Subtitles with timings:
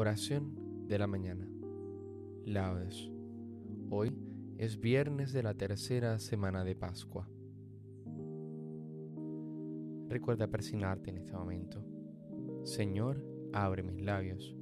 [0.00, 1.50] Oración de la mañana.
[2.44, 3.10] Laudes.
[3.90, 4.16] Hoy
[4.56, 7.28] es viernes de la tercera semana de Pascua.
[10.06, 11.84] Recuerda persignarte en este momento.
[12.62, 14.54] Señor, abre mis labios,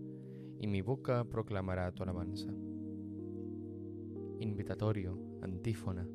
[0.59, 2.49] y mi boca proclamará tu alabanza.
[4.41, 6.09] Invitatorio, antífona.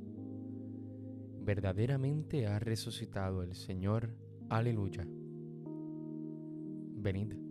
[1.42, 4.16] Verdaderamente ha resucitado el Señor.
[4.50, 5.08] Aleluya.
[6.96, 7.51] Venid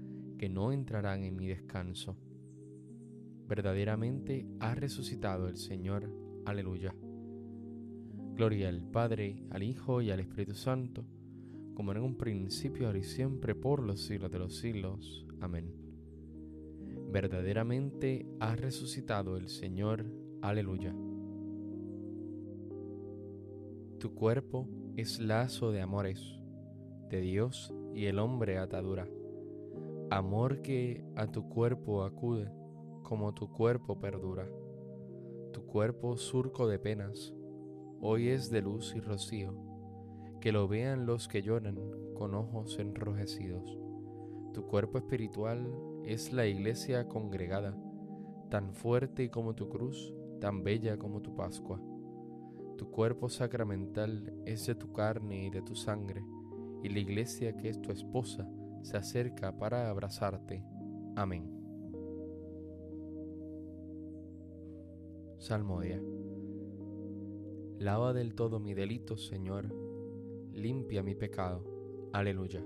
[0.41, 2.17] que no entrarán en mi descanso.
[3.47, 6.11] Verdaderamente ha resucitado el Señor.
[6.45, 6.95] Aleluya.
[8.33, 11.05] Gloria al Padre, al Hijo y al Espíritu Santo,
[11.75, 15.27] como en un principio, ahora y siempre, por los siglos de los siglos.
[15.41, 15.75] Amén.
[17.11, 20.07] Verdaderamente ha resucitado el Señor.
[20.41, 20.95] Aleluya.
[23.99, 26.19] Tu cuerpo es lazo de amores,
[27.11, 29.07] de Dios y el hombre atadura
[30.11, 32.51] amor que a tu cuerpo acude,
[33.01, 34.45] como tu cuerpo perdura.
[35.53, 37.33] Tu cuerpo surco de penas,
[38.01, 39.55] hoy es de luz y rocío,
[40.41, 41.79] que lo vean los que lloran
[42.13, 43.79] con ojos enrojecidos.
[44.53, 45.65] Tu cuerpo espiritual
[46.03, 47.73] es la iglesia congregada,
[48.49, 51.81] tan fuerte como tu cruz, tan bella como tu Pascua.
[52.77, 56.21] Tu cuerpo sacramental es de tu carne y de tu sangre,
[56.83, 58.45] y la iglesia que es tu esposa,
[58.81, 60.63] se acerca para abrazarte.
[61.15, 61.49] Amén.
[65.37, 66.01] Salmodia.
[67.79, 69.73] Lava del todo mi delito, Señor.
[70.53, 72.09] Limpia mi pecado.
[72.13, 72.63] Aleluya.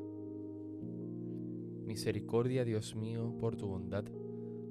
[1.85, 4.05] Misericordia, Dios mío, por tu bondad,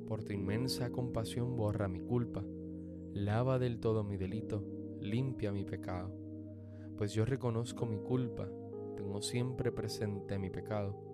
[0.07, 2.45] por tu inmensa compasión borra mi culpa.
[3.13, 4.65] Lava del todo mi delito,
[5.01, 6.13] limpia mi pecado.
[6.97, 8.49] Pues yo reconozco mi culpa,
[8.97, 11.14] tengo siempre presente mi pecado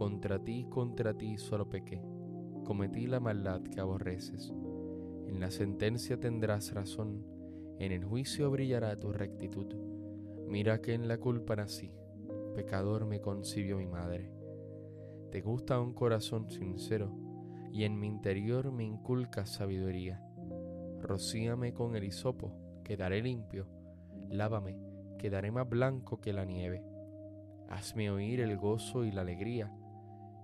[0.00, 2.02] contra ti, contra ti solo pequé,
[2.64, 4.50] cometí la maldad que aborreces.
[5.26, 7.22] En la sentencia tendrás razón,
[7.78, 9.66] en el juicio brillará tu rectitud.
[10.48, 11.92] Mira que en la culpa nací,
[12.54, 14.32] pecador me concibió mi madre.
[15.30, 17.14] Te gusta un corazón sincero,
[17.70, 20.24] y en mi interior me inculcas sabiduría.
[21.02, 23.66] Rocíame con el hisopo, quedaré limpio,
[24.30, 24.78] lávame,
[25.18, 26.82] quedaré más blanco que la nieve.
[27.68, 29.70] Hazme oír el gozo y la alegría,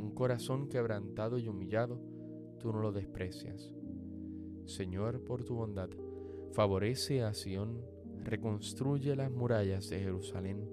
[0.00, 2.00] un corazón quebrantado y humillado,
[2.58, 3.72] tú no lo desprecias.
[4.64, 5.90] Señor, por tu bondad,
[6.52, 7.82] favorece a Sión,
[8.24, 10.68] reconstruye las murallas de Jerusalén.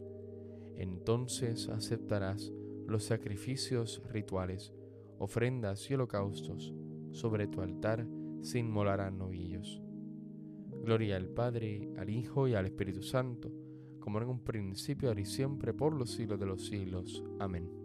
[0.76, 2.52] Entonces aceptarás
[2.88, 4.74] los sacrificios rituales,
[5.18, 6.74] ofrendas y holocaustos.
[7.12, 8.08] Sobre tu altar
[8.42, 9.82] se inmolarán novillos.
[10.84, 13.52] Gloria al Padre, al Hijo y al Espíritu Santo,
[14.00, 17.26] como en un principio, ahora y siempre, por los siglos de los siglos.
[17.40, 17.77] Amén.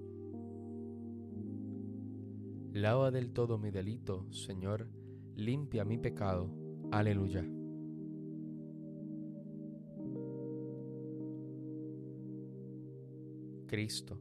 [2.75, 4.89] Lava del todo mi delito, Señor,
[5.37, 6.51] limpia mi pecado.
[6.91, 7.47] Aleluya.
[13.67, 14.19] Cristo,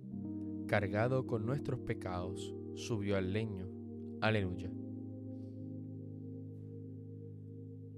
[0.68, 3.70] cargado con nuestros pecados, subió al leño.
[4.20, 4.70] Aleluya.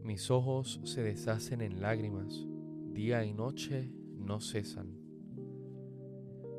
[0.04, 2.46] Mis ojos se deshacen en lágrimas,
[2.92, 5.00] día y noche no cesan.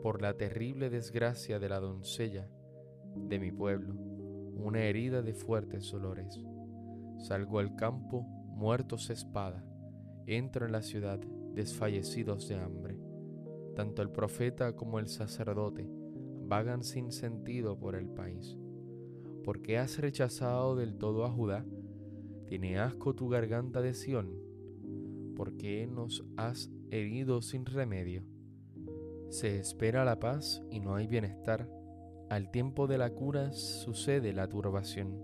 [0.02, 2.50] Por la terrible desgracia de la doncella,
[3.14, 3.94] de mi pueblo,
[4.56, 6.40] una herida de fuertes dolores.
[7.19, 9.64] Salgo al campo, muertos espada,
[10.26, 11.20] entro en la ciudad,
[11.55, 12.99] desfallecidos de hambre.
[13.75, 15.88] Tanto el profeta como el sacerdote
[16.46, 18.56] vagan sin sentido por el país.
[19.43, 21.64] ¿Por qué has rechazado del todo a Judá?
[22.46, 24.38] ¿Tiene asco tu garganta de Sión?
[25.37, 28.22] ¿Por qué nos has herido sin remedio?
[29.31, 31.69] Se espera la paz y no hay bienestar
[32.30, 35.20] al tiempo de la cura sucede la turbación.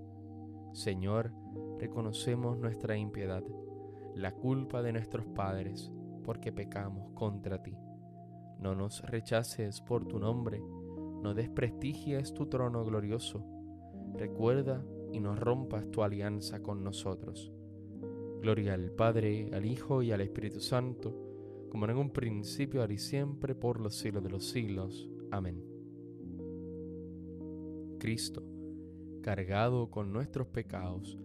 [0.72, 1.32] Señor,
[1.78, 3.42] reconocemos nuestra impiedad,
[4.14, 5.90] la culpa de nuestros padres,
[6.24, 7.76] porque pecamos contra ti.
[8.60, 10.60] No nos rechaces por tu nombre,
[11.22, 13.44] no desprestigies tu trono glorioso.
[14.14, 17.52] Recuerda y no rompas tu alianza con nosotros.
[18.40, 21.14] Gloria al Padre, al Hijo y al Espíritu Santo,
[21.70, 25.08] como en un principio, ahora y siempre, por los siglos de los siglos.
[25.30, 25.69] Amén.
[28.00, 28.42] Cristo,
[29.22, 31.16] cargado con nuestros pecados,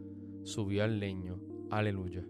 [0.43, 1.39] subió al leño.
[1.71, 2.23] Aleluya.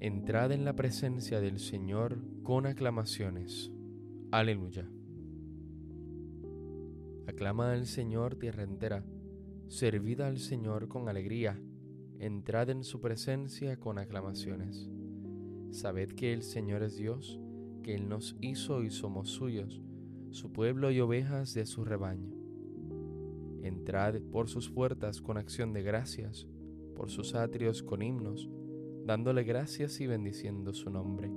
[0.00, 3.72] Entrad en la presencia del Señor con aclamaciones.
[4.30, 4.90] Aleluya.
[7.26, 9.06] Aclama al Señor tierra entera,
[9.68, 11.58] servid al Señor con alegría,
[12.18, 14.90] entrad en su presencia con aclamaciones.
[15.70, 17.40] Sabed que el Señor es Dios,
[17.84, 19.80] que Él nos hizo y somos suyos,
[20.30, 22.34] su pueblo y ovejas de su rebaño.
[23.62, 26.48] Entrad por sus puertas con acción de gracias,
[26.96, 28.50] por sus atrios con himnos,
[29.04, 31.30] dándole gracias y bendiciendo su nombre.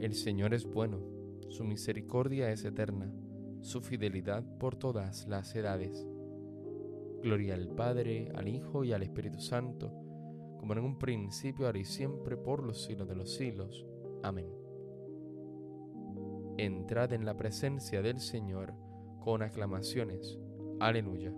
[0.00, 1.00] El Señor es bueno,
[1.48, 3.12] su misericordia es eterna,
[3.60, 6.04] su fidelidad por todas las edades.
[7.22, 9.92] Gloria al Padre, al Hijo y al Espíritu Santo,
[10.58, 13.86] como en un principio, ahora y siempre, por los siglos de los siglos.
[14.22, 14.61] Amén
[16.58, 18.74] entrad en la presencia del Señor
[19.20, 20.38] con aclamaciones.
[20.80, 21.32] Aleluya.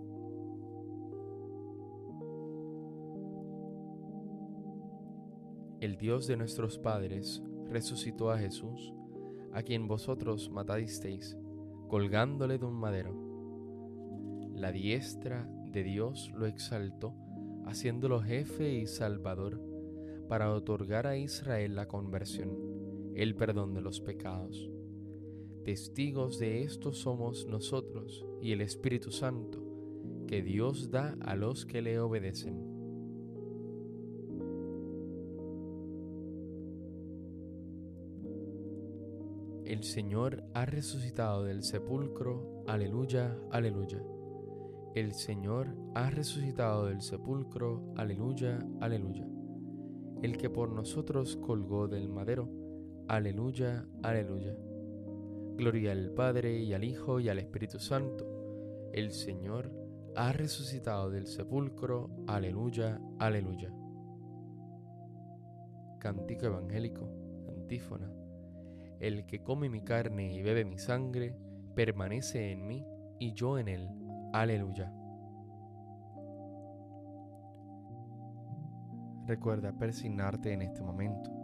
[5.81, 8.95] El Dios de nuestros padres resucitó a Jesús,
[9.53, 11.37] a quien vosotros matasteis,
[11.89, 13.15] colgándole de un madero.
[14.55, 17.15] La diestra de Dios lo exaltó,
[17.67, 19.61] haciéndolo jefe y salvador,
[20.29, 24.71] para otorgar a Israel la conversión, el perdón de los pecados
[25.65, 29.65] Testigos de esto somos nosotros y el Espíritu Santo,
[30.27, 32.75] que Dios da a los que le obedecen.
[39.65, 44.05] El Señor ha resucitado del sepulcro, aleluya, aleluya.
[44.95, 49.27] El Señor ha resucitado del sepulcro, aleluya, aleluya.
[50.21, 52.51] El que por nosotros colgó del madero,
[53.09, 54.55] aleluya, aleluya.
[55.57, 58.91] Gloria al Padre y al Hijo y al Espíritu Santo.
[58.93, 59.71] El Señor
[60.17, 62.11] ha resucitado del sepulcro.
[62.27, 63.73] Aleluya, aleluya.
[66.01, 67.09] Cántico evangélico,
[67.49, 68.11] antífona.
[68.99, 71.37] El que come mi carne y bebe mi sangre,
[71.77, 72.85] permanece en mí
[73.21, 73.89] y yo en él.
[74.33, 74.93] Aleluya.
[79.27, 81.44] Recuerda persignarte en este momento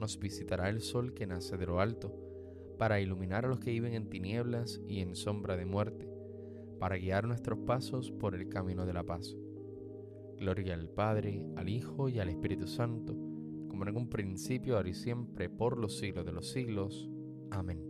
[0.00, 2.12] nos visitará el sol que nace de lo alto,
[2.78, 6.08] para iluminar a los que viven en tinieblas y en sombra de muerte,
[6.78, 9.36] para guiar nuestros pasos por el camino de la paz.
[10.38, 13.12] Gloria al Padre, al Hijo y al Espíritu Santo,
[13.68, 17.10] como en un principio, ahora y siempre, por los siglos de los siglos.
[17.50, 17.84] Amén.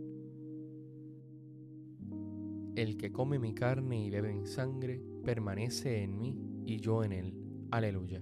[2.75, 7.13] El que come mi carne y bebe mi sangre, permanece en mí y yo en
[7.13, 7.33] él.
[7.71, 8.21] Aleluya.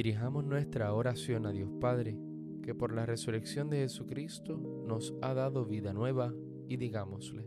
[0.00, 2.18] Dirijamos nuestra oración a Dios Padre,
[2.62, 6.32] que por la resurrección de Jesucristo nos ha dado vida nueva,
[6.68, 7.46] y digámosle,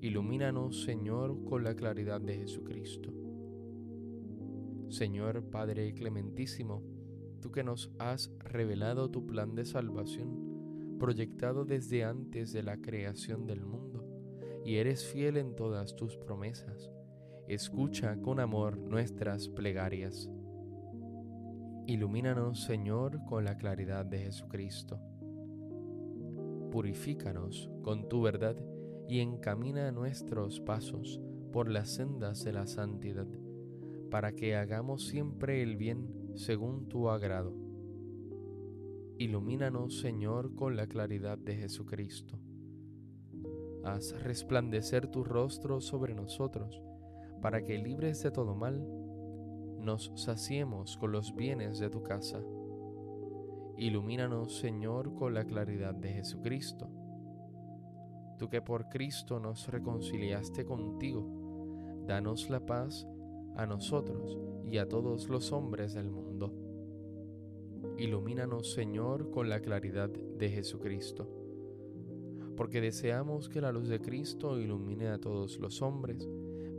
[0.00, 3.12] Ilumínanos, Señor, con la claridad de Jesucristo
[4.88, 6.82] Señor Padre Clementísimo,
[7.40, 13.46] tú que nos has revelado tu plan de salvación, proyectado desde antes de la creación
[13.46, 14.04] del mundo,
[14.64, 16.90] y eres fiel en todas tus promesas,
[17.46, 20.28] escucha con amor nuestras plegarias.
[21.86, 25.00] Ilumínanos, Señor, con la claridad de Jesucristo.
[26.70, 28.56] Purifícanos con tu verdad
[29.08, 31.20] y encamina nuestros pasos
[31.52, 33.26] por las sendas de la santidad
[34.10, 37.54] para que hagamos siempre el bien según tu agrado.
[39.18, 42.38] Ilumínanos, Señor, con la claridad de Jesucristo.
[43.84, 46.82] Haz resplandecer tu rostro sobre nosotros,
[47.40, 48.86] para que libres de todo mal,
[49.80, 52.40] nos saciemos con los bienes de tu casa.
[53.76, 56.88] Ilumínanos, Señor, con la claridad de Jesucristo.
[58.38, 61.26] Tú que por Cristo nos reconciliaste contigo,
[62.06, 63.06] danos la paz
[63.56, 66.54] a nosotros y a todos los hombres del mundo.
[67.98, 71.28] Ilumínanos, Señor, con la claridad de Jesucristo,
[72.56, 76.28] porque deseamos que la luz de Cristo ilumine a todos los hombres.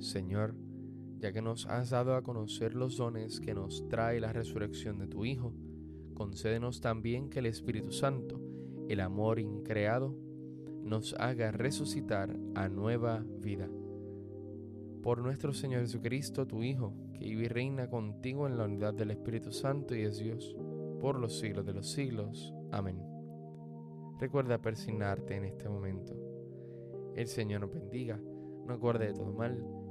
[0.00, 0.54] Señor,
[1.18, 5.06] ya que nos has dado a conocer los dones que nos trae la resurrección de
[5.06, 5.54] tu Hijo,
[6.14, 8.40] concédenos también que el Espíritu Santo,
[8.88, 10.16] el amor increado,
[10.82, 13.68] nos haga resucitar a nueva vida
[15.02, 19.10] por nuestro Señor Jesucristo, tu Hijo, que vive y reina contigo en la unidad del
[19.10, 20.56] Espíritu Santo y es Dios,
[21.00, 22.54] por los siglos de los siglos.
[22.70, 23.02] Amén.
[24.18, 26.14] Recuerda persignarte en este momento.
[27.16, 28.20] El Señor nos bendiga,
[28.66, 29.79] nos guarde de todo mal